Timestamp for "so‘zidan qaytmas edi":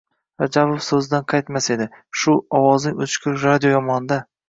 0.85-1.89